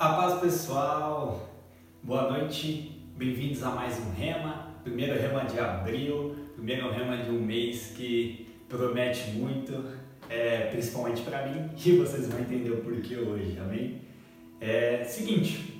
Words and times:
A 0.00 0.14
paz 0.14 0.40
pessoal, 0.40 1.46
boa 2.02 2.30
noite, 2.30 3.04
bem-vindos 3.18 3.62
a 3.62 3.68
mais 3.68 3.98
um 3.98 4.10
Rema, 4.12 4.74
primeiro 4.82 5.12
Rema 5.12 5.44
de 5.44 5.58
abril, 5.60 6.36
primeiro 6.54 6.90
Rema 6.90 7.18
de 7.18 7.28
um 7.30 7.38
mês 7.38 7.92
que 7.94 8.48
promete 8.66 9.32
muito, 9.32 9.74
é, 10.30 10.68
principalmente 10.70 11.20
para 11.20 11.46
mim, 11.46 11.68
e 11.76 11.96
vocês 11.98 12.28
vão 12.28 12.40
entender 12.40 12.70
o 12.70 12.78
porquê 12.78 13.18
hoje, 13.18 13.58
amém? 13.58 14.00
É 14.58 15.04
seguinte, 15.04 15.78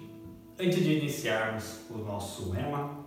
antes 0.59 0.84
de 0.84 0.98
iniciarmos 0.98 1.87
o 1.89 1.96
nosso 1.96 2.50
Rema, 2.50 3.02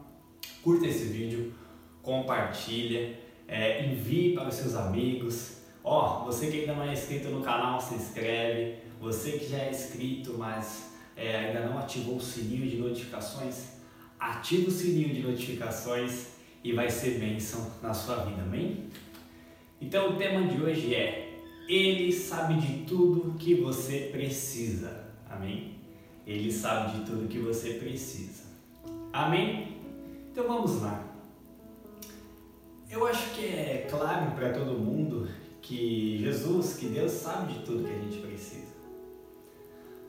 curta 0.64 0.88
esse 0.88 1.04
vídeo, 1.04 1.54
compartilha, 2.02 3.20
é, 3.48 3.86
envie 3.86 4.34
para 4.34 4.48
os 4.48 4.56
seus 4.56 4.74
amigos, 4.74 5.58
ó, 5.84 6.24
oh, 6.24 6.26
você 6.26 6.48
que 6.48 6.62
ainda 6.62 6.74
não 6.74 6.82
é 6.82 6.94
inscrito 6.94 7.28
no 7.28 7.44
canal, 7.44 7.80
se 7.80 7.94
inscreve, 7.94 8.78
você 9.00 9.34
que 9.34 9.48
já 9.48 9.60
é 9.60 9.70
inscrito, 9.70 10.34
mas 10.40 10.92
é, 11.16 11.36
ainda 11.36 11.68
não 11.68 11.78
ativou 11.78 12.18
o 12.18 12.22
sininho 12.22 12.70
de 12.70 12.78
notificações, 12.78 13.74
ative 14.20 14.68
o 14.68 14.72
sininho 14.72 15.14
de 15.14 15.22
notificações 15.22 16.28
e 16.64 16.72
vai 16.72 16.90
ser 16.90 17.20
bênção 17.20 17.72
na 17.82 17.94
sua 17.94 18.24
vida, 18.26 18.42
amém? 18.42 18.90
Então 19.82 20.12
o 20.12 20.16
tema 20.16 20.48
de 20.48 20.62
hoje 20.62 20.96
é 20.96 21.40
Ele 21.68 22.12
sabe 22.12 22.56
de 22.60 22.86
tudo 22.86 23.38
que 23.38 23.56
você 23.56 24.10
precisa, 24.12 25.10
amém? 25.30 25.76
Ele 26.26 26.52
sabe 26.52 26.98
de 26.98 27.06
tudo 27.06 27.28
que 27.28 27.40
você 27.40 27.74
precisa, 27.74 28.44
amém? 29.12 29.78
Então 30.32 30.48
vamos 30.48 30.82
lá. 30.82 31.14
Eu 32.90 33.06
acho 33.08 33.32
que 33.32 33.46
é 33.46 33.88
claro 33.90 34.32
para 34.32 34.54
todo 34.54 34.80
mundo 34.80 35.28
que 35.62 36.20
Jesus, 36.20 36.76
que 36.76 36.88
Deus 36.88 37.12
sabe 37.12 37.54
de 37.54 37.66
tudo 37.66 37.84
que 37.84 37.92
a 37.92 38.00
gente 38.00 38.18
precisa. 38.18 38.74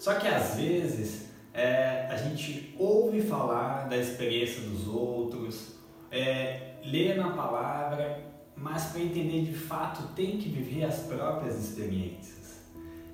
Só 0.05 0.17
que 0.17 0.29
às 0.29 0.57
vezes 0.57 1.31
é, 1.55 2.07
a 2.11 2.17
gente 2.19 2.75
ouve 2.79 3.23
falar 3.23 3.89
da 3.89 3.97
experiência 3.97 4.61
dos 4.61 4.87
outros, 4.87 5.77
é, 6.11 6.75
lê 6.85 7.15
na 7.15 7.31
palavra, 7.31 8.23
mas 8.55 8.89
para 8.89 9.01
entender 9.01 9.47
de 9.47 9.55
fato 9.55 10.15
tem 10.15 10.37
que 10.37 10.51
viver 10.51 10.85
as 10.85 10.99
próprias 11.05 11.57
experiências. 11.57 12.61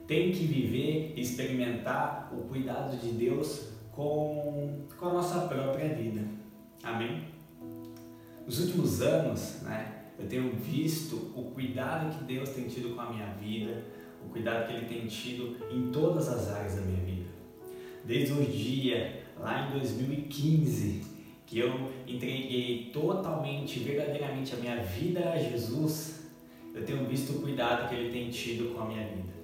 Tem 0.09 0.33
que 0.33 0.45
viver 0.45 1.15
e 1.15 1.21
experimentar 1.21 2.29
o 2.33 2.49
cuidado 2.49 2.97
de 2.97 3.13
Deus 3.13 3.69
com, 3.93 4.85
com 4.99 5.07
a 5.11 5.13
nossa 5.13 5.43
própria 5.43 5.95
vida. 5.95 6.23
Amém? 6.83 7.29
Nos 8.45 8.59
últimos 8.59 9.01
anos, 9.01 9.63
né, 9.63 10.07
eu 10.19 10.27
tenho 10.27 10.57
visto 10.57 11.31
o 11.37 11.53
cuidado 11.55 12.19
que 12.19 12.25
Deus 12.25 12.49
tem 12.49 12.67
tido 12.67 12.97
com 12.97 13.01
a 13.01 13.13
minha 13.13 13.33
vida, 13.35 13.81
o 14.25 14.29
cuidado 14.29 14.67
que 14.67 14.75
Ele 14.75 14.87
tem 14.87 15.07
tido 15.07 15.57
em 15.71 15.91
todas 15.91 16.29
as 16.29 16.51
áreas 16.51 16.77
da 16.77 16.83
minha 16.83 17.05
vida. 17.05 17.29
Desde 18.05 18.33
o 18.33 18.45
dia, 18.45 19.25
lá 19.39 19.69
em 19.69 19.79
2015, 19.79 21.03
que 21.47 21.59
eu 21.59 21.91
entreguei 22.07 22.91
totalmente, 22.93 23.81
verdadeiramente 23.81 24.55
a 24.55 24.59
minha 24.59 24.77
vida 24.77 25.31
a 25.31 25.39
Jesus, 25.39 26.21
eu 26.75 26.85
tenho 26.85 27.05
visto 27.07 27.33
o 27.33 27.43
cuidado 27.43 27.89
que 27.89 27.95
Ele 27.95 28.13
tem 28.13 28.31
tido 28.31 28.75
com 28.75 28.83
a 28.83 28.87
minha 28.87 29.07
vida. 29.07 29.35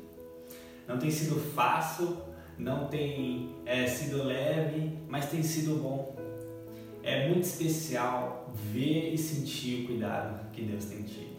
Não 0.87 0.99
tem 0.99 1.11
sido 1.11 1.35
fácil, 1.41 2.17
não 2.59 2.87
tem 2.87 3.51
é, 3.67 3.87
sido 3.87 4.23
leve, 4.23 4.93
mas 5.09 5.31
tem 5.31 5.43
sido 5.43 5.83
bom. 5.83 6.17
É 7.03 7.29
muito 7.29 7.43
especial 7.43 8.53
ver 8.55 9.13
e 9.13 9.19
sentir 9.19 9.83
o 9.83 9.87
cuidado 9.87 10.51
que 10.53 10.63
Deus 10.63 10.85
tem 10.87 11.03
tido. 11.03 11.37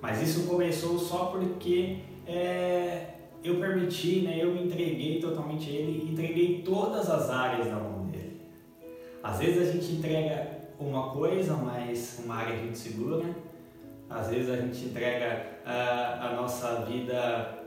Mas 0.00 0.20
isso 0.20 0.46
começou 0.46 0.98
só 0.98 1.26
porque 1.26 2.00
é, 2.32 3.14
eu 3.42 3.58
permiti, 3.58 4.22
né, 4.22 4.38
eu 4.42 4.52
me 4.52 4.64
entreguei 4.64 5.20
totalmente 5.20 5.68
a 5.70 5.72
Ele, 5.72 6.10
entreguei 6.12 6.62
todas 6.62 7.10
as 7.10 7.30
áreas 7.30 7.68
na 7.68 7.76
mão 7.76 8.06
dele. 8.06 8.40
Às 9.22 9.38
vezes 9.38 9.68
a 9.68 9.72
gente 9.72 9.92
entrega 9.92 10.62
uma 10.78 11.10
coisa, 11.10 11.54
mas 11.56 12.20
uma 12.24 12.36
área 12.36 12.54
a 12.54 12.58
gente 12.58 12.78
segura. 12.78 13.24
Às 14.08 14.28
vezes 14.28 14.50
a 14.50 14.56
gente 14.56 14.84
entrega 14.84 15.58
a, 15.64 16.28
a 16.28 16.36
nossa 16.36 16.84
vida 16.84 17.62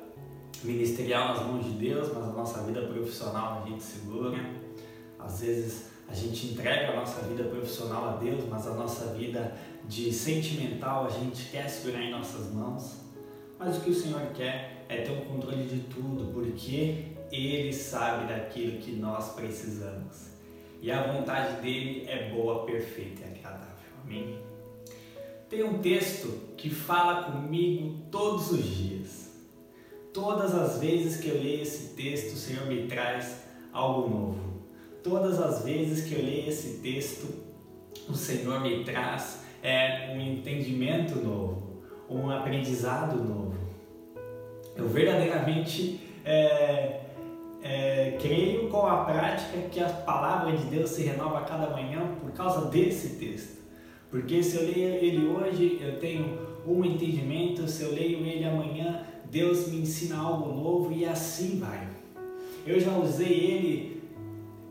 ministerial 0.64 1.30
nas 1.30 1.46
mãos 1.46 1.66
de 1.66 1.72
Deus, 1.72 2.14
mas 2.14 2.24
a 2.24 2.32
nossa 2.32 2.64
vida 2.64 2.82
profissional 2.82 3.64
a 3.64 3.70
gente 3.70 3.84
segura. 3.84 4.38
Às 5.20 5.42
vezes 5.42 5.90
a 6.08 6.14
gente 6.14 6.47
entrega 6.47 6.94
a 6.94 6.96
nossa 6.97 7.22
vida 7.22 7.44
profissional 7.46 8.09
a 8.09 8.16
Deus, 8.18 8.44
mas 8.47 8.68
a 8.68 8.74
nossa 8.74 9.14
vida 9.14 9.56
de 9.88 10.12
sentimental 10.14 11.06
a 11.06 11.09
gente 11.09 11.50
quer 11.50 11.68
segurar 11.68 12.03
em 12.03 12.12
nossas 12.12 12.53
mãos. 12.53 13.05
Mas 13.58 13.78
o 13.78 13.82
que 13.82 13.90
o 13.90 13.96
Senhor 13.96 14.22
quer 14.34 14.86
é 14.90 15.02
ter 15.02 15.12
um 15.12 15.22
controle 15.22 15.64
de 15.66 15.80
tudo, 15.94 16.32
porque 16.34 17.06
Ele 17.32 17.74
sabe 17.74 18.28
daquilo 18.28 18.80
que 18.80 18.92
nós 18.92 19.34
precisamos. 19.34 20.30
E 20.82 20.92
a 20.92 21.12
vontade 21.12 21.62
dele 21.62 22.06
é 22.08 22.30
boa, 22.30 22.66
perfeita 22.66 23.22
e 23.22 23.40
agradável. 23.40 23.76
Amém? 24.04 24.38
Tem 25.50 25.64
um 25.64 25.80
texto 25.80 26.28
que 26.58 26.70
fala 26.70 27.32
comigo 27.32 27.96
todos 28.12 28.52
os 28.52 28.64
dias. 28.64 29.32
Todas 30.14 30.54
as 30.54 30.80
vezes 30.80 31.20
que 31.20 31.30
eu 31.30 31.36
leio 31.36 31.62
esse 31.62 31.96
texto, 31.96 32.34
o 32.34 32.38
Senhor 32.38 32.66
me 32.68 32.88
traz 32.88 33.46
algo 33.72 34.10
novo. 34.10 34.56
Todas 35.04 35.40
as 35.40 35.64
vezes 35.64 36.08
que 36.08 36.16
eu 36.16 36.24
leio 36.24 36.50
esse 36.50 36.80
texto, 36.80 37.28
o 38.10 38.14
Senhor 38.14 38.62
me 38.62 38.84
traz 38.84 39.44
é, 39.64 40.14
um 40.14 40.22
entendimento 40.22 41.16
novo 41.16 41.75
um 42.10 42.30
aprendizado 42.30 43.18
novo. 43.18 43.56
Eu 44.76 44.88
verdadeiramente 44.90 46.02
é, 46.24 47.02
é, 47.64 48.18
creio 48.22 48.70
com 48.70 48.86
a 48.86 49.06
prática 49.06 49.58
que 49.72 49.80
a 49.80 49.90
palavra 49.90 50.56
de 50.56 50.66
Deus 50.66 50.90
se 50.92 51.04
renova 51.04 51.40
a 51.40 51.42
cada 51.42 51.70
manhã 51.70 52.02
por 52.22 52.32
causa 52.32 52.70
desse 52.70 53.16
texto. 53.16 53.64
Porque 54.12 54.44
se 54.44 54.58
eu 54.58 54.64
leio 54.64 54.96
ele 54.96 55.28
hoje, 55.28 55.80
eu 55.82 56.00
tenho 56.00 56.38
um 56.66 56.84
entendimento, 56.86 57.68
se 57.68 57.84
eu 57.84 57.92
leio 57.92 58.26
ele 58.26 58.46
amanhã, 58.46 59.04
Deus 59.30 59.68
me 59.68 59.82
ensina 59.82 60.18
algo 60.18 60.54
novo 60.54 60.94
e 60.94 61.06
assim 61.06 61.60
vai. 61.60 61.88
Eu 62.66 62.80
já 62.80 62.92
usei 62.98 63.28
ele, 63.28 64.04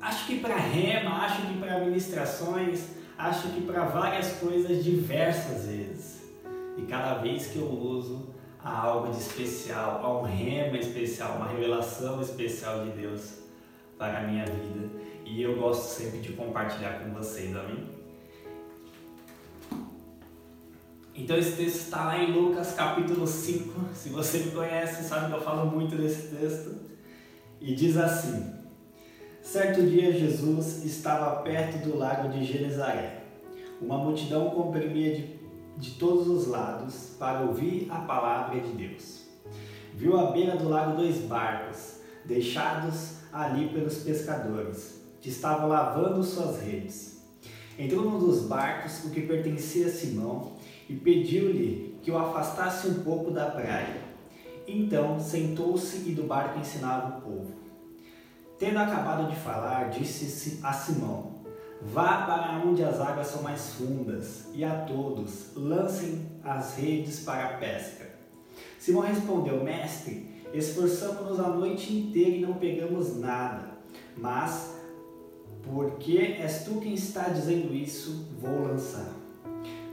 acho 0.00 0.26
que 0.26 0.38
para 0.38 0.56
rema, 0.56 1.24
acho 1.24 1.42
que 1.42 1.58
para 1.58 1.80
ministrações, 1.80 2.88
acho 3.16 3.48
que 3.48 3.60
para 3.60 3.84
várias 3.84 4.32
coisas 4.38 4.82
diversas 4.82 5.66
vezes. 5.66 6.23
E 6.76 6.82
cada 6.82 7.14
vez 7.14 7.46
que 7.48 7.58
eu 7.58 7.68
uso, 7.68 8.34
há 8.62 8.80
algo 8.80 9.12
de 9.12 9.18
especial, 9.18 10.00
há 10.02 10.18
um 10.20 10.22
rema 10.22 10.76
especial, 10.78 11.36
uma 11.36 11.48
revelação 11.48 12.20
especial 12.20 12.84
de 12.84 12.90
Deus 12.92 13.38
para 13.98 14.18
a 14.18 14.22
minha 14.22 14.44
vida. 14.44 14.88
E 15.24 15.42
eu 15.42 15.56
gosto 15.56 15.82
sempre 15.82 16.20
de 16.20 16.32
compartilhar 16.32 17.00
com 17.00 17.12
vocês, 17.12 17.54
amém? 17.56 17.94
Então 21.14 21.38
esse 21.38 21.52
texto 21.52 21.76
está 21.76 22.06
lá 22.06 22.18
em 22.18 22.32
Lucas 22.32 22.72
capítulo 22.72 23.26
5. 23.26 23.94
Se 23.94 24.08
você 24.08 24.38
me 24.38 24.50
conhece, 24.50 25.04
sabe 25.04 25.28
que 25.28 25.38
eu 25.38 25.40
falo 25.40 25.70
muito 25.70 25.94
desse 25.94 26.34
texto. 26.34 26.74
E 27.60 27.74
diz 27.74 27.96
assim: 27.96 28.52
Certo 29.40 29.82
dia 29.82 30.10
Jesus 30.12 30.84
estava 30.84 31.42
perto 31.42 31.88
do 31.88 31.96
lago 31.96 32.28
de 32.30 32.44
Genezaré. 32.44 33.22
Uma 33.80 33.98
multidão 33.98 34.50
comprimia 34.50 35.14
de 35.14 35.22
de 35.76 35.92
todos 35.92 36.28
os 36.28 36.46
lados 36.46 37.10
para 37.18 37.40
ouvir 37.40 37.88
a 37.90 38.00
palavra 38.00 38.60
de 38.60 38.72
Deus. 38.72 39.22
Viu 39.94 40.18
à 40.18 40.30
beira 40.30 40.56
do 40.56 40.68
lago 40.68 40.96
dois 40.96 41.18
barcos, 41.18 42.00
deixados 42.24 43.16
ali 43.32 43.68
pelos 43.68 43.98
pescadores, 43.98 45.00
que 45.20 45.28
estavam 45.28 45.68
lavando 45.68 46.22
suas 46.22 46.60
redes. 46.60 47.22
Entrou 47.78 48.04
num 48.04 48.18
dos 48.18 48.42
barcos, 48.42 49.04
o 49.04 49.10
que 49.10 49.22
pertencia 49.22 49.86
a 49.86 49.90
Simão, 49.90 50.52
e 50.88 50.94
pediu-lhe 50.94 51.98
que 52.02 52.10
o 52.10 52.18
afastasse 52.18 52.86
um 52.86 53.02
pouco 53.02 53.30
da 53.30 53.46
praia. 53.46 54.02
Então 54.66 55.18
sentou-se 55.18 56.08
e 56.08 56.14
do 56.14 56.24
barco 56.24 56.58
ensinava 56.58 57.18
o 57.18 57.20
povo. 57.20 57.52
Tendo 58.58 58.78
acabado 58.78 59.28
de 59.28 59.36
falar, 59.36 59.90
disse 59.90 60.60
a 60.62 60.72
Simão: 60.72 61.43
Vá 61.82 62.22
para 62.22 62.62
onde 62.64 62.82
as 62.82 63.00
águas 63.00 63.26
são 63.26 63.42
mais 63.42 63.74
fundas, 63.74 64.46
e 64.54 64.64
a 64.64 64.84
todos 64.84 65.54
lancem 65.54 66.26
as 66.42 66.76
redes 66.76 67.20
para 67.20 67.44
a 67.44 67.58
pesca. 67.58 68.06
Simão 68.78 69.02
respondeu: 69.02 69.62
Mestre, 69.62 70.42
esforçamos-nos 70.52 71.40
a 71.40 71.48
noite 71.48 71.92
inteira 71.92 72.36
e 72.36 72.40
não 72.40 72.54
pegamos 72.54 73.18
nada, 73.18 73.70
mas 74.16 74.74
porque 75.62 76.36
és 76.38 76.64
tu 76.64 76.80
quem 76.80 76.94
está 76.94 77.28
dizendo 77.28 77.74
isso, 77.74 78.28
vou 78.38 78.62
lançar. 78.62 79.12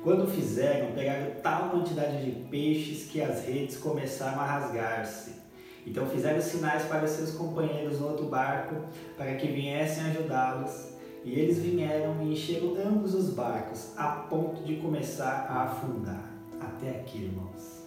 Quando 0.03 0.27
fizeram, 0.27 0.93
pegaram 0.93 1.31
tal 1.43 1.69
quantidade 1.69 2.25
de 2.25 2.31
peixes 2.49 3.09
que 3.09 3.21
as 3.21 3.45
redes 3.45 3.77
começaram 3.77 4.41
a 4.41 4.45
rasgar-se. 4.45 5.41
Então 5.85 6.07
fizeram 6.07 6.41
sinais 6.41 6.83
para 6.83 7.07
seus 7.07 7.31
companheiros 7.31 7.99
no 7.99 8.07
outro 8.07 8.25
barco, 8.25 8.75
para 9.15 9.35
que 9.35 9.47
viessem 9.47 10.03
ajudá-los 10.05 10.91
e 11.23 11.39
eles 11.39 11.59
vieram 11.59 12.21
e 12.21 12.33
encheram 12.33 12.75
ambos 12.83 13.13
os 13.13 13.29
barcos, 13.29 13.97
a 13.97 14.07
ponto 14.07 14.63
de 14.63 14.77
começar 14.77 15.45
a 15.49 15.63
afundar. 15.63 16.31
Até 16.59 16.89
aqui, 16.89 17.23
irmãos. 17.23 17.81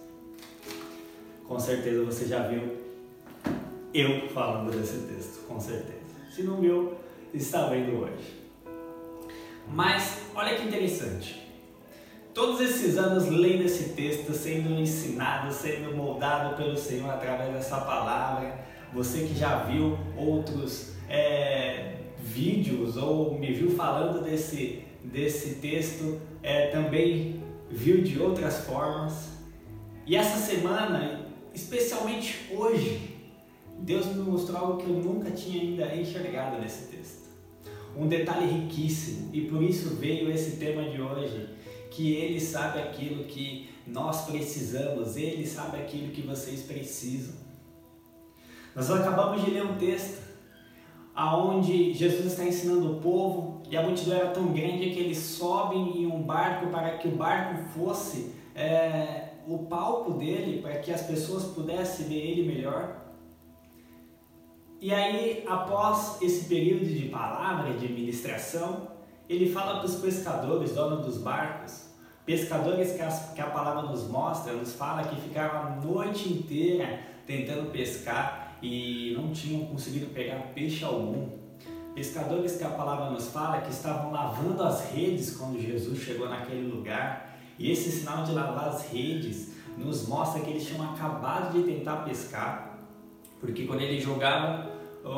Com 1.47 1.59
certeza 1.59 2.03
você 2.03 2.25
já 2.25 2.47
viu 2.47 2.61
eu 3.93 4.27
falando 4.29 4.71
desse 4.71 5.07
texto, 5.07 5.45
com 5.47 5.59
certeza. 5.59 5.99
Se 6.29 6.43
não 6.43 6.59
viu, 6.59 6.95
está 7.33 7.67
vendo 7.67 8.01
hoje. 8.01 8.41
Mas 9.67 10.21
olha 10.35 10.55
que 10.55 10.67
interessante. 10.67 11.45
Todos 12.33 12.59
esses 12.59 12.97
anos 12.97 13.29
lendo 13.29 13.63
esse 13.63 13.93
texto, 13.93 14.33
sendo 14.33 14.71
ensinado, 14.73 15.53
sendo 15.53 15.95
moldado 15.95 16.57
pelo 16.57 16.75
Senhor 16.75 17.09
através 17.09 17.53
dessa 17.53 17.79
palavra, 17.79 18.59
você 18.93 19.19
que 19.19 19.33
já 19.33 19.63
viu 19.63 19.97
outros 20.17 20.93
é, 21.07 21.94
vídeos 22.35 22.97
ou 22.97 23.39
me 23.39 23.53
viu 23.53 23.71
falando 23.71 24.23
desse, 24.23 24.83
desse 25.03 25.55
texto, 25.55 26.19
é, 26.43 26.67
também 26.67 27.41
viu 27.69 28.01
de 28.01 28.19
outras 28.19 28.65
formas. 28.65 29.29
E 30.05 30.15
essa 30.15 30.37
semana, 30.37 31.27
especialmente 31.53 32.51
hoje, 32.51 33.15
Deus 33.79 34.05
me 34.07 34.21
mostrou 34.21 34.57
algo 34.57 34.77
que 34.77 34.89
eu 34.89 34.95
nunca 34.95 35.31
tinha 35.31 35.61
ainda 35.61 35.95
enxergado 35.95 36.59
nesse 36.59 36.91
texto 36.91 37.25
um 37.97 38.07
detalhe 38.07 38.45
riquíssimo 38.45 39.29
e 39.33 39.41
por 39.41 39.63
isso 39.63 39.95
veio 39.95 40.29
esse 40.29 40.57
tema 40.57 40.89
de 40.89 41.01
hoje, 41.01 41.49
que 41.89 42.13
ele 42.13 42.39
sabe 42.41 42.79
aquilo 42.79 43.23
que 43.23 43.69
nós 43.87 44.25
precisamos, 44.25 45.15
ele 45.15 45.47
sabe 45.47 45.77
aquilo 45.77 46.11
que 46.11 46.21
vocês 46.21 46.63
precisam. 46.63 47.35
Nós 48.75 48.91
acabamos 48.91 49.45
de 49.45 49.51
ler 49.51 49.63
um 49.63 49.77
texto 49.77 50.21
aonde 51.15 51.93
Jesus 51.93 52.25
está 52.25 52.43
ensinando 52.43 52.97
o 52.97 52.99
povo 52.99 53.61
e 53.69 53.77
a 53.77 53.81
multidão 53.81 54.17
era 54.17 54.31
tão 54.31 54.47
grande 54.47 54.91
que 54.91 54.99
eles 54.99 55.17
sobem 55.17 56.01
em 56.01 56.05
um 56.05 56.21
barco 56.21 56.67
para 56.67 56.97
que 56.97 57.07
o 57.07 57.11
barco 57.11 57.63
fosse 57.69 58.35
é, 58.53 59.29
o 59.47 59.59
palco 59.59 60.13
dele, 60.13 60.61
para 60.61 60.77
que 60.79 60.91
as 60.91 61.03
pessoas 61.03 61.45
pudessem 61.45 62.07
ver 62.07 62.15
ele 62.15 62.47
melhor. 62.47 63.05
E 64.81 64.93
aí, 64.93 65.43
após 65.47 66.21
esse 66.21 66.45
período 66.45 66.85
de 66.85 67.07
palavra, 67.07 67.73
de 67.73 67.87
ministração, 67.87 68.89
ele 69.27 69.49
fala 69.49 69.77
para 69.77 69.85
os 69.85 69.95
pescadores, 69.95 70.73
donos 70.73 71.05
dos 71.05 71.17
barcos, 71.17 71.89
pescadores 72.25 72.91
que, 72.91 73.01
as, 73.01 73.33
que 73.33 73.41
a 73.41 73.47
palavra 73.47 73.83
nos 73.83 74.07
mostra, 74.07 74.53
nos 74.53 74.73
fala 74.73 75.03
que 75.03 75.15
ficaram 75.15 75.59
a 75.59 75.69
noite 75.81 76.31
inteira 76.31 76.99
tentando 77.25 77.71
pescar 77.71 78.44
e 78.65 79.13
não 79.13 79.31
tinham 79.31 79.65
conseguido 79.65 80.07
pegar 80.07 80.51
peixe 80.53 80.83
algum. 80.83 81.29
Pescadores 81.93 82.57
que 82.57 82.63
a 82.63 82.69
palavra 82.69 83.09
nos 83.09 83.29
fala 83.29 83.61
que 83.61 83.71
estavam 83.71 84.11
lavando 84.11 84.63
as 84.63 84.91
redes 84.91 85.37
quando 85.37 85.61
Jesus 85.61 85.99
chegou 85.99 86.27
naquele 86.27 86.67
lugar. 86.67 87.37
E 87.57 87.71
esse 87.71 87.91
sinal 87.91 88.23
de 88.23 88.33
lavar 88.33 88.69
as 88.69 88.89
redes 88.91 89.53
nos 89.77 90.07
mostra 90.07 90.41
que 90.41 90.49
eles 90.49 90.65
tinham 90.65 90.93
acabado 90.93 91.53
de 91.53 91.71
tentar 91.71 91.97
pescar 91.97 92.75
porque 93.45 93.65
quando 93.65 93.81
eles 93.81 94.03
jogavam 94.03 94.71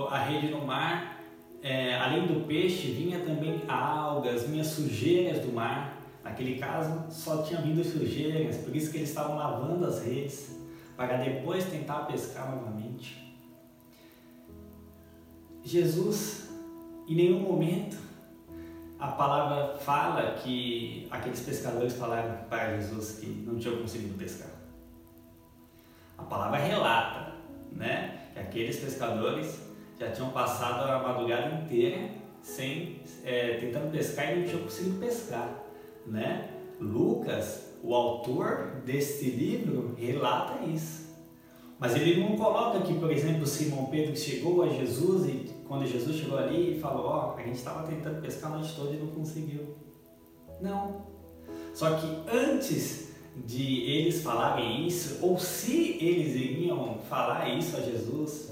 a 0.09 0.19
rede 0.19 0.49
no 0.49 0.65
mar, 0.65 1.23
é, 1.61 1.95
além 1.95 2.27
do 2.27 2.45
peixe, 2.45 2.91
vinha 2.91 3.19
também 3.19 3.61
algas, 3.67 4.43
vinha 4.43 4.63
sujeiras 4.63 5.39
do 5.39 5.53
mar. 5.53 5.97
Naquele 6.23 6.59
caso, 6.59 7.05
só 7.09 7.41
tinha 7.41 7.61
vindo 7.61 7.81
sujeiras, 7.83 8.57
por 8.57 8.75
isso 8.75 8.91
que 8.91 8.97
eles 8.97 9.09
estavam 9.09 9.37
lavando 9.37 9.85
as 9.85 10.03
redes, 10.03 10.59
para 10.97 11.15
depois 11.17 11.65
tentar 11.65 11.99
pescar 11.99 12.53
novamente. 12.53 13.26
Jesus, 15.67 16.49
em 17.07 17.15
nenhum 17.15 17.39
momento, 17.39 17.97
a 18.99 19.09
palavra 19.09 19.77
fala 19.77 20.33
que 20.35 21.07
aqueles 21.11 21.41
pescadores 21.41 21.93
falaram 21.93 22.45
para 22.49 22.77
Jesus 22.77 23.19
que 23.19 23.27
não 23.27 23.59
tinham 23.59 23.77
conseguido 23.77 24.17
pescar. 24.17 24.49
A 26.17 26.23
palavra 26.23 26.57
relata 26.57 27.37
né? 27.77 28.27
Que 28.33 28.39
aqueles 28.39 28.77
pescadores 28.77 29.61
já 29.99 30.11
tinham 30.11 30.29
passado 30.29 30.89
a 30.89 31.01
madrugada 31.01 31.63
inteira 31.63 32.09
sem 32.41 33.01
é, 33.23 33.57
tentando 33.57 33.91
pescar 33.91 34.33
e 34.33 34.39
não 34.39 34.47
tinham 34.47 34.63
conseguido 34.63 34.99
pescar, 34.99 35.63
né? 36.05 36.49
Lucas, 36.79 37.73
o 37.83 37.93
autor 37.93 38.81
deste 38.85 39.29
livro, 39.31 39.95
relata 39.97 40.63
isso. 40.65 41.07
Mas 41.79 41.95
ele 41.95 42.19
não 42.19 42.35
coloca 42.37 42.81
que, 42.81 42.93
por 42.93 43.11
exemplo, 43.11 43.45
Simão 43.45 43.85
Pedro 43.85 44.15
chegou 44.15 44.63
a 44.63 44.69
Jesus 44.69 45.27
e 45.27 45.56
quando 45.67 45.85
Jesus 45.85 46.17
chegou 46.17 46.37
ali 46.37 46.77
e 46.77 46.79
falou: 46.79 47.05
Ó, 47.05 47.33
oh, 47.35 47.39
a 47.39 47.43
gente 47.43 47.57
estava 47.57 47.87
tentando 47.87 48.21
pescar 48.21 48.51
a 48.51 48.57
noite 48.57 48.75
toda 48.75 48.91
e 48.91 48.97
não 48.97 49.07
conseguiu. 49.07 49.75
Não. 50.61 51.05
Só 51.73 51.95
que 51.95 52.07
antes 52.31 53.13
de 53.45 53.83
eles 53.83 54.23
falarem 54.23 54.87
isso, 54.87 55.19
ou 55.25 55.37
se 55.37 55.97
eles 56.01 56.35
iriam 56.35 56.97
falar 57.09 57.49
isso 57.49 57.77
a 57.77 57.81
Jesus, 57.81 58.51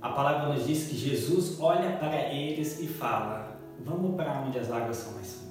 a 0.00 0.10
palavra 0.10 0.54
nos 0.54 0.66
diz 0.66 0.86
que 0.88 0.96
Jesus 0.96 1.58
olha 1.60 1.96
para 1.96 2.32
eles 2.32 2.80
e 2.80 2.86
fala: 2.86 3.58
Vamos 3.84 4.14
para 4.16 4.40
onde 4.42 4.58
as 4.58 4.70
águas 4.70 4.96
são 4.96 5.12
mais 5.14 5.32
fundas. 5.32 5.48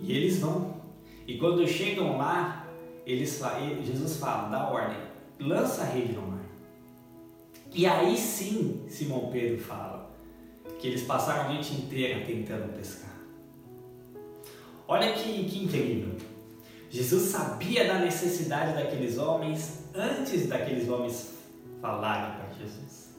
E 0.00 0.12
eles 0.12 0.38
vão. 0.38 0.74
E 1.26 1.38
quando 1.38 1.66
chegam 1.66 2.18
lá, 2.18 2.66
eles, 3.06 3.40
Jesus 3.82 4.16
fala: 4.18 4.48
dá 4.48 4.68
ordem, 4.68 4.98
lança 5.40 5.82
a 5.82 5.86
rede 5.86 6.12
no 6.12 6.22
mar. 6.22 6.33
E 7.74 7.86
aí 7.86 8.16
sim, 8.16 8.82
Simão 8.88 9.30
Pedro 9.32 9.58
fala 9.58 10.08
que 10.78 10.86
eles 10.86 11.02
passaram 11.02 11.50
a 11.50 11.52
noite 11.54 11.74
inteira 11.74 12.24
tentando 12.24 12.72
pescar. 12.72 13.12
Olha 14.86 15.12
que, 15.12 15.44
que 15.44 15.64
incrível. 15.64 16.14
Jesus 16.88 17.30
sabia 17.30 17.88
da 17.88 17.98
necessidade 17.98 18.74
daqueles 18.74 19.18
homens 19.18 19.88
antes 19.92 20.46
daqueles 20.46 20.88
homens 20.88 21.34
falarem 21.80 22.36
para 22.36 22.52
Jesus. 22.52 23.16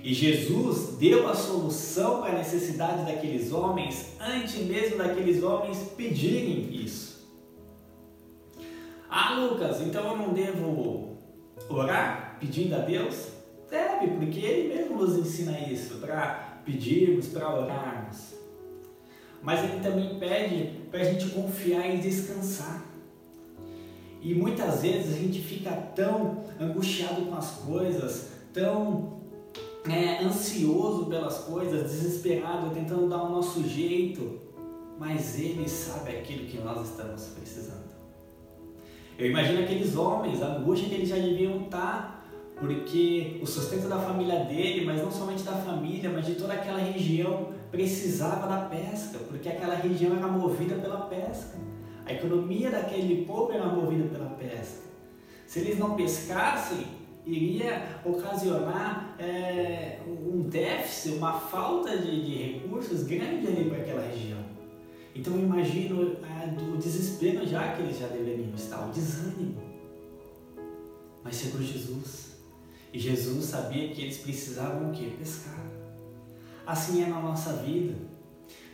E 0.00 0.14
Jesus 0.14 0.96
deu 0.98 1.28
a 1.28 1.34
solução 1.34 2.20
para 2.20 2.30
a 2.30 2.38
necessidade 2.38 3.04
daqueles 3.04 3.50
homens 3.50 4.12
antes 4.20 4.64
mesmo 4.64 4.98
daqueles 4.98 5.42
homens 5.42 5.78
pedirem 5.96 6.72
isso. 6.72 7.26
Ah, 9.10 9.34
Lucas, 9.34 9.80
então 9.80 10.06
eu 10.10 10.16
não 10.16 10.32
devo 10.32 11.16
orar 11.68 12.36
pedindo 12.38 12.76
a 12.76 12.78
Deus? 12.78 13.35
Deve, 13.70 14.08
porque 14.18 14.40
Ele 14.40 14.74
mesmo 14.74 14.96
nos 14.96 15.16
ensina 15.18 15.58
isso, 15.60 15.98
para 15.98 16.60
pedirmos, 16.64 17.28
para 17.28 17.54
orarmos 17.54 18.36
mas 19.46 19.62
ele 19.62 19.80
também 19.80 20.18
pede 20.18 20.72
para 20.90 21.02
a 21.02 21.04
gente 21.04 21.30
confiar 21.30 21.94
e 21.94 21.98
descansar. 21.98 22.84
E 24.20 24.34
muitas 24.34 24.82
vezes 24.82 25.14
a 25.14 25.18
gente 25.18 25.38
fica 25.40 25.70
tão 25.70 26.42
angustiado 26.60 27.22
com 27.26 27.36
as 27.36 27.52
coisas, 27.58 28.32
tão 28.52 29.20
é, 29.88 30.24
ansioso 30.24 31.06
pelas 31.06 31.38
coisas, 31.38 31.84
desesperado, 31.84 32.74
tentando 32.74 33.08
dar 33.08 33.22
o 33.22 33.30
nosso 33.30 33.62
jeito, 33.62 34.40
mas 34.98 35.38
Ele 35.38 35.68
sabe 35.68 36.10
aquilo 36.10 36.48
que 36.48 36.58
nós 36.58 36.90
estamos 36.90 37.26
precisando. 37.26 37.94
Eu 39.16 39.30
imagino 39.30 39.60
aqueles 39.60 39.94
homens, 39.94 40.42
a 40.42 40.56
angústia 40.56 40.88
que 40.88 40.94
eles 40.96 41.08
já 41.08 41.16
deviam 41.16 41.62
estar 41.62 42.25
porque 42.58 43.38
o 43.42 43.46
sustento 43.46 43.86
da 43.86 43.98
família 43.98 44.44
dele, 44.44 44.84
mas 44.86 45.02
não 45.02 45.10
somente 45.10 45.42
da 45.42 45.52
família, 45.52 46.10
mas 46.10 46.24
de 46.24 46.36
toda 46.36 46.54
aquela 46.54 46.78
região, 46.78 47.52
precisava 47.70 48.46
da 48.46 48.62
pesca, 48.62 49.18
porque 49.28 49.48
aquela 49.48 49.74
região 49.74 50.16
era 50.16 50.26
movida 50.26 50.76
pela 50.76 51.02
pesca. 51.02 51.58
A 52.06 52.12
economia 52.12 52.70
daquele 52.70 53.26
povo 53.26 53.52
era 53.52 53.66
movida 53.66 54.08
pela 54.08 54.30
pesca. 54.30 54.86
Se 55.46 55.58
eles 55.60 55.78
não 55.78 55.96
pescassem, 55.96 56.86
iria 57.26 58.00
ocasionar 58.04 59.16
é, 59.18 59.98
um 60.06 60.42
déficit, 60.42 61.16
uma 61.16 61.34
falta 61.34 61.98
de, 61.98 62.24
de, 62.24 62.52
recursos 62.52 63.02
grande 63.02 63.48
ali 63.48 63.68
para 63.68 63.78
aquela 63.78 64.02
região. 64.02 64.38
Então 65.14 65.34
eu 65.34 65.40
imagino 65.40 66.16
é, 66.24 66.46
do 66.46 66.78
desespero 66.78 67.46
já 67.46 67.72
que 67.72 67.82
eles 67.82 67.98
já 67.98 68.06
deveriam 68.06 68.54
estar, 68.54 68.86
o 68.86 68.92
desânimo. 68.92 69.60
Mas 71.22 71.36
chegou 71.36 71.60
Jesus 71.60 72.25
e 72.92 72.98
Jesus 72.98 73.44
sabia 73.46 73.88
que 73.88 74.02
eles 74.02 74.18
precisavam 74.18 74.90
o 74.90 74.92
quê? 74.92 75.12
Pescar. 75.18 75.66
Assim 76.66 77.02
é 77.02 77.06
na 77.06 77.20
nossa 77.20 77.52
vida. 77.54 77.94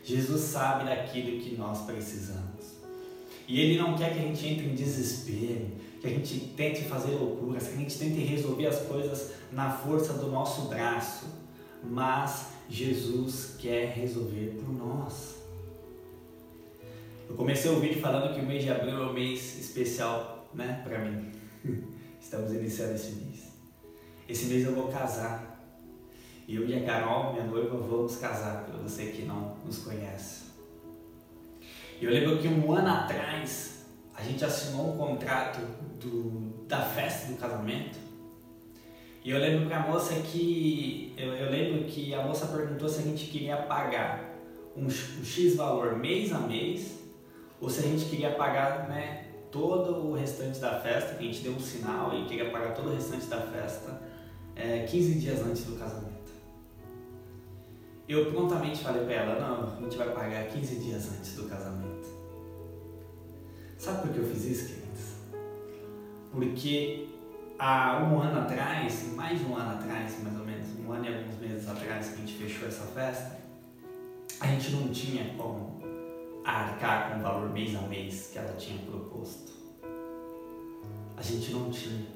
Jesus 0.03 0.41
sabe 0.41 0.85
daquilo 0.85 1.41
que 1.41 1.57
nós 1.57 1.83
precisamos. 1.83 2.73
E 3.47 3.61
Ele 3.61 3.79
não 3.79 3.97
quer 3.97 4.13
que 4.13 4.19
a 4.19 4.23
gente 4.23 4.47
entre 4.47 4.67
em 4.67 4.75
desespero, 4.75 5.67
que 6.01 6.07
a 6.07 6.11
gente 6.11 6.39
tente 6.57 6.83
fazer 6.83 7.13
loucuras, 7.13 7.69
que 7.69 7.75
a 7.75 7.77
gente 7.77 7.99
tente 7.99 8.21
resolver 8.21 8.67
as 8.67 8.81
coisas 8.83 9.33
na 9.53 9.71
força 9.71 10.15
do 10.15 10.31
nosso 10.31 10.63
braço. 10.69 11.27
Mas 11.85 12.49
Jesus 12.69 13.57
quer 13.59 13.89
resolver 13.89 14.59
por 14.59 14.73
nós. 14.73 15.43
Eu 17.29 17.37
comecei 17.37 17.71
o 17.71 17.81
vídeo 17.81 18.01
falando 18.01 18.35
que 18.35 18.41
o 18.41 18.47
mês 18.47 18.63
de 18.63 18.71
abril 18.71 19.03
é 19.03 19.07
um 19.07 19.13
mês 19.13 19.59
especial, 19.59 20.49
né, 20.55 20.81
para 20.85 20.99
mim. 20.99 21.31
Estamos 22.21 22.53
iniciando 22.53 22.95
esse 22.95 23.13
mês. 23.13 23.52
Esse 24.33 24.47
mês 24.47 24.65
eu 24.65 24.75
vou 24.75 24.89
casar. 24.89 25.61
Eu 26.49 26.67
e 26.67 26.75
a 26.75 26.87
Carol, 26.87 27.35
minha 27.35 27.45
noiva, 27.45 27.77
vamos 27.77 28.17
casar, 28.17 28.65
para 28.65 28.79
você 28.79 29.09
que 29.09 29.27
não 29.27 29.59
nos 29.63 29.81
conhece. 29.81 30.45
Eu 32.01 32.11
lembro 32.11 32.39
que 32.39 32.49
um 32.49 32.73
ano 32.73 32.89
atrás 32.89 33.85
a 34.15 34.23
gente 34.23 34.43
assinou 34.43 34.95
um 34.95 34.97
contrato 34.97 35.61
do, 36.01 36.65
da 36.67 36.81
festa 36.81 37.31
do 37.31 37.37
casamento 37.37 37.99
E 39.23 39.31
eu 39.31 39.39
lembro 39.39 39.67
para 39.67 39.83
a 39.83 39.87
moça 39.87 40.15
que 40.15 41.13
eu, 41.19 41.35
eu, 41.35 41.51
lembro 41.51 41.85
que 41.85 42.15
a 42.15 42.23
moça 42.23 42.47
perguntou 42.47 42.89
se 42.89 43.01
a 43.01 43.03
gente 43.03 43.27
queria 43.27 43.59
pagar 43.59 44.35
um, 44.75 44.87
um 44.87 44.91
x 45.25 45.57
valor 45.57 45.99
mês 45.99 46.33
a 46.33 46.39
mês 46.39 47.01
ou 47.61 47.69
se 47.69 47.81
a 47.81 47.83
gente 47.83 48.07
queria 48.07 48.31
pagar, 48.31 48.89
né, 48.89 49.27
todo 49.51 50.07
o 50.07 50.15
restante 50.15 50.59
da 50.59 50.81
festa, 50.81 51.17
que 51.17 51.23
a 51.23 51.27
gente 51.31 51.43
deu 51.43 51.53
um 51.53 51.61
sinal 51.61 52.19
e 52.19 52.25
queria 52.25 52.51
pagar 52.51 52.73
todo 52.73 52.89
o 52.89 52.95
restante 52.95 53.27
da 53.27 53.43
festa 53.43 54.11
é, 54.57 54.85
15 54.85 55.15
dias 55.15 55.41
antes 55.41 55.65
do 55.65 55.77
casamento. 55.77 56.13
Eu 58.09 58.31
prontamente 58.33 58.83
falei 58.83 59.05
para 59.05 59.15
ela, 59.15 59.41
não, 59.41 59.79
a 59.79 59.81
gente 59.81 59.97
vai 59.97 60.11
pagar 60.11 60.47
15 60.47 60.77
dias 60.77 61.09
antes 61.19 61.35
do 61.35 61.49
casamento. 61.49 62.09
Sabe 63.79 64.03
por 64.03 64.13
que 64.13 64.19
eu 64.19 64.25
fiz 64.27 64.45
isso, 64.45 64.69
queridos? 64.69 64.83
Porque 66.31 67.09
há 67.59 68.03
um 68.03 68.21
ano 68.21 68.41
atrás, 68.41 69.13
mais 69.15 69.39
de 69.39 69.47
um 69.47 69.57
ano 69.57 69.73
atrás, 69.73 70.23
mais 70.23 70.39
ou 70.39 70.45
menos, 70.45 70.69
um 70.79 70.93
ano 70.93 71.05
e 71.05 71.15
alguns 71.15 71.39
meses 71.39 71.69
atrás 71.69 72.09
que 72.09 72.15
a 72.15 72.17
gente 72.19 72.35
fechou 72.35 72.69
essa 72.69 72.85
festa, 72.87 73.41
a 74.41 74.47
gente 74.49 74.71
não 74.71 74.89
tinha 74.89 75.35
como 75.37 75.81
arcar 76.45 77.13
com 77.13 77.21
o 77.21 77.23
valor 77.23 77.51
mês 77.51 77.75
a 77.77 77.83
mês 77.83 78.31
que 78.33 78.39
ela 78.39 78.53
tinha 78.57 78.79
proposto. 78.83 79.53
A 81.17 81.23
gente 81.23 81.53
não 81.53 81.71
tinha. 81.71 82.07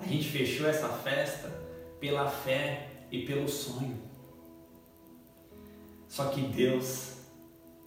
A 0.00 0.06
gente 0.06 0.28
fechou 0.28 0.66
essa 0.66 0.88
festa 0.88 1.48
pela 2.00 2.28
fé 2.28 2.88
e 3.10 3.24
pelo 3.26 3.48
sonho. 3.48 3.98
Só 6.08 6.28
que 6.30 6.40
Deus 6.40 7.18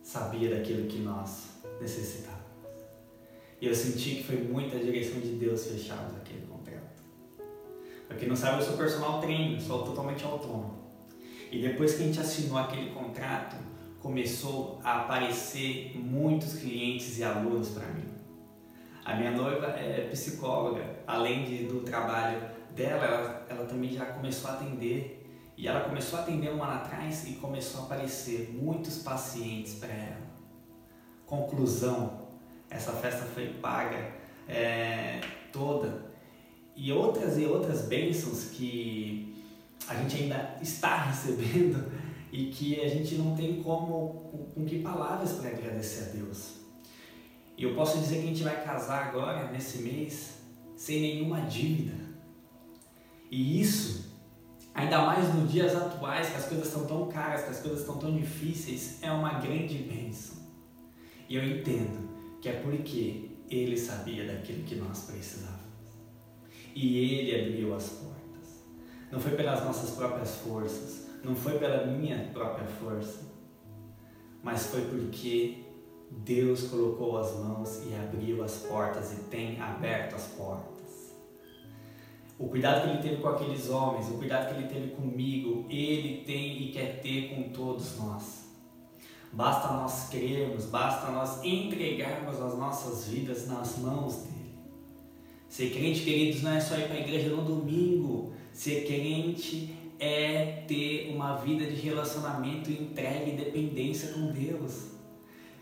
sabia 0.01 0.55
daquilo 0.55 0.87
que 0.87 0.99
nós 0.99 1.59
necessitávamos. 1.81 2.43
E 3.59 3.67
eu 3.67 3.73
senti 3.73 4.15
que 4.15 4.23
foi 4.23 4.37
muita 4.37 4.77
direção 4.77 5.19
de 5.19 5.35
Deus 5.35 5.65
fecharmos 5.65 6.15
aquele 6.17 6.45
contrato. 6.45 7.01
Para 8.07 8.17
quem 8.17 8.27
não 8.27 8.35
sabe, 8.35 8.61
eu 8.61 8.65
sou 8.65 8.77
personal 8.77 9.19
trainer, 9.19 9.59
sou 9.61 9.83
totalmente 9.83 10.23
autônomo. 10.23 10.83
E 11.51 11.61
depois 11.61 11.95
que 11.95 12.03
a 12.03 12.05
gente 12.05 12.19
assinou 12.19 12.57
aquele 12.57 12.91
contrato, 12.91 13.55
começou 13.99 14.79
a 14.83 15.01
aparecer 15.01 15.97
muitos 15.97 16.55
clientes 16.55 17.17
e 17.17 17.23
alunos 17.23 17.69
para 17.69 17.87
mim. 17.87 18.12
A 19.05 19.15
minha 19.15 19.31
noiva 19.31 19.67
é 19.67 20.07
psicóloga, 20.09 20.83
além 21.05 21.43
de, 21.43 21.65
do 21.65 21.81
trabalho 21.81 22.39
dela, 22.73 23.05
ela, 23.05 23.45
ela 23.49 23.65
também 23.65 23.91
já 23.91 24.05
começou 24.05 24.51
a 24.51 24.53
atender. 24.53 25.19
E 25.55 25.67
ela 25.67 25.81
começou 25.81 26.19
a 26.19 26.21
atender 26.23 26.51
um 26.51 26.63
ano 26.63 26.73
atrás 26.73 27.27
e 27.27 27.33
começou 27.33 27.81
a 27.81 27.83
aparecer 27.85 28.49
muitos 28.53 28.99
pacientes 29.03 29.75
para 29.75 29.93
ela. 29.93 30.21
Conclusão: 31.25 32.27
essa 32.69 32.91
festa 32.93 33.25
foi 33.25 33.49
paga 33.55 34.13
é, 34.47 35.21
toda. 35.51 36.11
E 36.75 36.91
outras 36.91 37.37
e 37.37 37.45
outras 37.45 37.83
bênçãos 37.83 38.45
que 38.45 39.45
a 39.87 39.95
gente 39.95 40.23
ainda 40.23 40.57
está 40.61 40.95
recebendo 41.05 41.91
e 42.31 42.45
que 42.45 42.81
a 42.81 42.87
gente 42.87 43.15
não 43.15 43.35
tem 43.35 43.61
como, 43.61 44.49
com 44.55 44.65
que 44.65 44.79
palavras 44.79 45.33
para 45.33 45.49
agradecer 45.49 46.09
a 46.09 46.13
Deus. 46.13 46.62
E 47.63 47.65
eu 47.65 47.75
posso 47.75 47.97
dizer 47.97 48.17
que 48.17 48.23
a 48.23 48.27
gente 48.27 48.43
vai 48.43 48.61
casar 48.61 49.07
agora, 49.07 49.49
nesse 49.49 49.83
mês, 49.83 50.33
sem 50.75 50.99
nenhuma 50.99 51.39
dívida. 51.45 51.93
E 53.31 53.61
isso, 53.61 54.19
ainda 54.75 55.05
mais 55.05 55.33
nos 55.33 55.49
dias 55.49 55.73
atuais, 55.73 56.29
que 56.29 56.35
as 56.35 56.45
coisas 56.45 56.67
estão 56.67 56.85
tão 56.85 57.07
caras, 57.07 57.43
que 57.45 57.51
as 57.51 57.61
coisas 57.61 57.79
estão 57.79 57.97
tão 57.97 58.13
difíceis, 58.13 59.01
é 59.01 59.09
uma 59.09 59.39
grande 59.39 59.77
bênção. 59.77 60.43
E 61.29 61.37
eu 61.37 61.57
entendo 61.57 62.09
que 62.41 62.49
é 62.49 62.59
porque 62.59 63.29
Ele 63.49 63.77
sabia 63.77 64.27
daquilo 64.27 64.63
que 64.63 64.75
nós 64.75 65.05
precisávamos. 65.05 65.63
E 66.75 66.97
Ele 66.97 67.47
abriu 67.47 67.73
as 67.73 67.87
portas. 67.87 68.65
Não 69.09 69.21
foi 69.21 69.37
pelas 69.37 69.63
nossas 69.63 69.91
próprias 69.91 70.35
forças, 70.35 71.07
não 71.23 71.33
foi 71.33 71.57
pela 71.57 71.87
minha 71.87 72.29
própria 72.33 72.67
força, 72.67 73.21
mas 74.43 74.65
foi 74.65 74.81
porque 74.81 75.62
Deus 76.19 76.67
colocou 76.67 77.17
as 77.17 77.35
mãos 77.35 77.83
e 77.85 77.95
abriu 77.95 78.43
as 78.43 78.57
portas 78.57 79.13
e 79.13 79.23
tem 79.23 79.59
aberto 79.59 80.15
as 80.15 80.27
portas. 80.27 80.73
O 82.37 82.47
cuidado 82.47 82.83
que 82.83 82.89
ele 82.89 83.01
teve 83.01 83.21
com 83.21 83.29
aqueles 83.29 83.69
homens, 83.69 84.09
o 84.09 84.17
cuidado 84.17 84.53
que 84.53 84.59
ele 84.59 84.67
teve 84.67 84.95
comigo, 84.95 85.65
ele 85.69 86.23
tem 86.25 86.63
e 86.63 86.71
quer 86.71 87.01
ter 87.01 87.35
com 87.35 87.49
todos 87.49 87.97
nós. 87.97 88.43
Basta 89.31 89.73
nós 89.73 90.09
crermos, 90.09 90.65
basta 90.65 91.11
nós 91.11 91.43
entregarmos 91.43 92.39
as 92.39 92.57
nossas 92.57 93.07
vidas 93.07 93.47
nas 93.47 93.77
mãos 93.79 94.23
dele. 94.23 94.33
Ser 95.49 95.71
crente, 95.71 96.01
queridos, 96.01 96.41
não 96.41 96.51
é 96.51 96.59
só 96.59 96.75
ir 96.77 96.87
para 96.87 96.95
a 96.95 96.99
igreja 96.99 97.29
no 97.29 97.43
domingo. 97.43 98.33
Ser 98.51 98.85
crente 98.85 99.75
é 99.99 100.63
ter 100.67 101.11
uma 101.13 101.37
vida 101.37 101.65
de 101.65 101.75
relacionamento 101.75 102.71
entregue 102.71 103.31
e 103.31 103.35
dependência 103.35 104.13
com 104.13 104.31
Deus. 104.31 104.92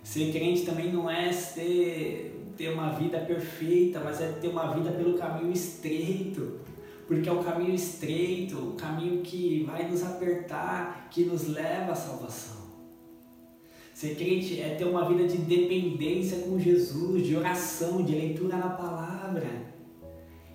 Ser 0.04 0.32
crente 0.32 0.66
também 0.66 0.92
não 0.92 1.10
é 1.10 1.30
ter, 1.30 2.54
ter 2.58 2.70
uma 2.70 2.90
vida 2.92 3.20
perfeita, 3.20 4.00
mas 4.04 4.20
é 4.20 4.28
ter 4.34 4.48
uma 4.48 4.74
vida 4.74 4.92
pelo 4.92 5.18
caminho 5.18 5.52
estreito. 5.52 6.60
Porque 7.08 7.28
é 7.28 7.32
o 7.32 7.44
caminho 7.44 7.76
estreito, 7.76 8.58
o 8.58 8.74
caminho 8.74 9.22
que 9.22 9.64
vai 9.64 9.88
nos 9.88 10.04
apertar, 10.04 11.10
que 11.12 11.26
nos 11.26 11.48
leva 11.48 11.92
à 11.92 11.96
salvação. 11.96 12.62
Ser 13.94 14.16
crente 14.16 14.60
é 14.60 14.76
ter 14.76 14.86
uma 14.86 15.08
vida 15.08 15.28
de 15.28 15.38
dependência 15.38 16.40
com 16.40 16.60
Jesus, 16.60 17.24
de 17.24 17.36
oração, 17.36 18.04
de 18.04 18.16
leitura 18.16 18.58
na 18.58 18.70
palavra 18.70 19.46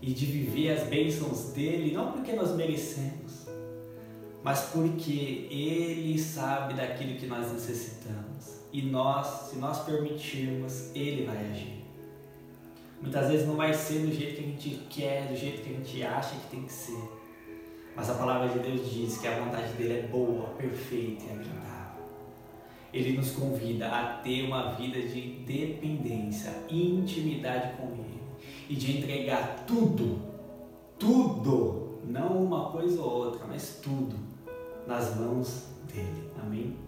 e 0.02 0.12
de 0.12 0.26
viver 0.26 0.72
as 0.72 0.88
bênçãos 0.88 1.52
dele, 1.52 1.92
não 1.92 2.12
porque 2.12 2.32
nós 2.32 2.56
merecemos, 2.56 3.46
mas 4.42 4.70
porque 4.72 5.46
Ele 5.50 6.18
sabe 6.18 6.74
daquilo 6.74 7.16
que 7.16 7.26
nós 7.26 7.52
necessitamos. 7.52 8.25
E 8.72 8.82
nós, 8.82 9.50
se 9.50 9.56
nós 9.56 9.84
permitirmos, 9.84 10.94
Ele 10.94 11.24
vai 11.24 11.36
agir. 11.50 11.84
Muitas 13.00 13.28
vezes 13.28 13.46
não 13.46 13.56
vai 13.56 13.72
ser 13.72 14.00
do 14.00 14.12
jeito 14.12 14.36
que 14.36 14.40
a 14.40 14.46
gente 14.46 14.86
quer, 14.88 15.28
do 15.28 15.36
jeito 15.36 15.62
que 15.62 15.70
a 15.70 15.76
gente 15.76 16.02
acha 16.02 16.36
que 16.36 16.48
tem 16.48 16.62
que 16.62 16.72
ser. 16.72 16.98
Mas 17.94 18.10
a 18.10 18.14
palavra 18.14 18.48
de 18.48 18.58
Deus 18.58 18.90
diz 18.90 19.18
que 19.18 19.26
a 19.26 19.38
vontade 19.38 19.72
dele 19.74 20.00
é 20.00 20.02
boa, 20.08 20.48
perfeita 20.50 21.24
e 21.24 21.30
agradável. 21.30 22.04
Ele 22.92 23.16
nos 23.16 23.32
convida 23.32 23.88
a 23.88 24.18
ter 24.18 24.44
uma 24.44 24.72
vida 24.72 25.00
de 25.00 25.20
dependência, 25.46 26.52
intimidade 26.70 27.76
com 27.76 27.88
Ele 27.92 28.20
e 28.68 28.74
de 28.74 28.98
entregar 28.98 29.64
tudo, 29.66 30.20
tudo, 30.98 32.00
não 32.04 32.44
uma 32.44 32.70
coisa 32.70 33.00
ou 33.00 33.26
outra, 33.26 33.46
mas 33.46 33.80
tudo 33.82 34.16
nas 34.86 35.16
mãos 35.16 35.68
dele. 35.92 36.30
Amém? 36.42 36.85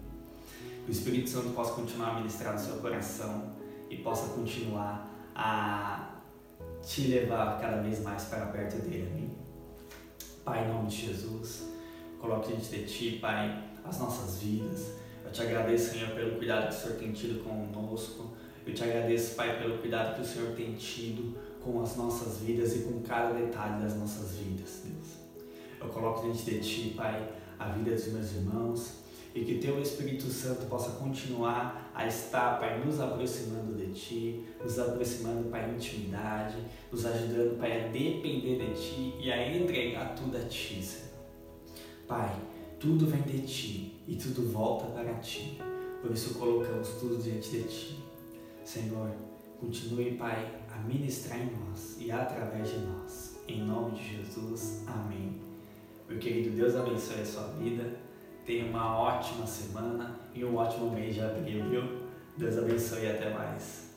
O 0.89 0.91
Espírito 0.91 1.29
Santo 1.29 1.49
possa 1.49 1.73
continuar 1.73 2.15
a 2.15 2.19
ministrar 2.19 2.51
no 2.51 2.59
seu 2.59 2.77
coração 2.77 3.51
e 3.91 3.97
possa 3.97 4.33
continuar 4.33 5.07
a 5.35 6.15
te 6.81 7.01
levar 7.01 7.61
cada 7.61 7.83
vez 7.83 8.01
mais 8.01 8.23
para 8.23 8.47
perto 8.47 8.77
dele. 8.81 9.07
Amém? 9.11 9.29
Pai, 10.43 10.65
em 10.65 10.73
nome 10.73 10.89
de 10.89 11.05
Jesus, 11.05 11.69
coloque 12.19 12.47
diante 12.47 12.69
de 12.75 12.85
ti, 12.85 13.19
Pai, 13.21 13.65
as 13.85 13.99
nossas 13.99 14.41
vidas. 14.41 14.93
Eu 15.23 15.31
te 15.31 15.43
agradeço, 15.43 15.91
Senhor, 15.91 16.09
pelo 16.15 16.37
cuidado 16.37 16.69
que 16.69 16.75
o 16.75 16.79
Senhor 16.79 16.97
tem 16.97 17.11
tido 17.11 17.43
conosco. 17.43 18.33
Eu 18.65 18.73
te 18.73 18.83
agradeço, 18.83 19.35
Pai, 19.35 19.59
pelo 19.59 19.77
cuidado 19.77 20.15
que 20.15 20.21
o 20.21 20.25
Senhor 20.25 20.55
tem 20.55 20.73
tido 20.73 21.37
com 21.63 21.83
as 21.83 21.95
nossas 21.97 22.39
vidas 22.39 22.75
e 22.75 22.79
com 22.79 22.99
cada 23.03 23.35
detalhe 23.35 23.83
das 23.83 23.95
nossas 23.95 24.37
vidas, 24.37 24.81
Deus. 24.83 25.07
Eu 25.79 25.87
coloco 25.89 26.23
diante 26.23 26.45
de 26.45 26.59
Ti, 26.61 26.93
Pai, 26.97 27.31
a 27.59 27.65
vida 27.65 27.91
dos 27.91 28.07
meus 28.07 28.31
irmãos 28.31 29.07
e 29.39 29.45
que 29.45 29.55
Teu 29.55 29.81
Espírito 29.81 30.25
Santo 30.25 30.65
possa 30.65 30.91
continuar 30.99 31.91
a 31.95 32.05
estar, 32.05 32.59
Pai, 32.59 32.83
nos 32.83 32.99
aproximando 32.99 33.73
de 33.73 33.93
Ti, 33.93 34.43
nos 34.61 34.77
aproximando, 34.77 35.49
Pai, 35.49 35.73
intimidade, 35.73 36.57
nos 36.91 37.05
ajudando, 37.05 37.57
Pai, 37.57 37.85
a 37.85 37.87
depender 37.87 38.57
de 38.57 38.73
Ti 38.73 39.15
e 39.17 39.31
a 39.31 39.55
entregar 39.55 40.13
tudo 40.13 40.35
a 40.35 40.41
Ti, 40.41 40.83
Senhor. 40.83 41.09
Pai, 42.05 42.35
tudo 42.81 43.05
vem 43.05 43.21
de 43.21 43.39
Ti 43.47 44.01
e 44.05 44.17
tudo 44.17 44.51
volta 44.51 44.87
para 44.87 45.13
Ti. 45.15 45.57
Por 46.01 46.11
isso 46.11 46.37
colocamos 46.37 46.89
tudo 46.99 47.15
diante 47.23 47.49
de 47.49 47.63
Ti. 47.63 48.03
Senhor, 48.65 49.09
continue, 49.57 50.15
Pai, 50.15 50.53
a 50.69 50.79
ministrar 50.79 51.39
em 51.39 51.49
nós 51.51 51.95
e 51.97 52.11
através 52.11 52.71
de 52.71 52.79
nós. 52.79 53.39
Em 53.47 53.63
nome 53.63 53.91
de 53.91 54.17
Jesus. 54.17 54.83
Amém. 54.85 55.39
Meu 56.09 56.19
querido, 56.19 56.57
Deus 56.57 56.75
abençoe 56.75 57.21
a 57.21 57.25
sua 57.25 57.47
vida. 57.53 58.08
Tenha 58.45 58.65
uma 58.65 58.99
ótima 58.99 59.45
semana 59.45 60.19
e 60.33 60.43
um 60.43 60.55
ótimo 60.55 60.91
mês 60.91 61.15
de 61.15 61.21
abril, 61.21 61.69
viu? 61.69 61.83
Deus 62.37 62.57
abençoe 62.57 63.03
e 63.03 63.11
até 63.11 63.29
mais. 63.29 63.88